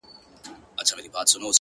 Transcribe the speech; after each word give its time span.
!د 0.03 0.03
عدالت 0.81 1.05
په 1.13 1.19
انتظار٫ 1.21 1.49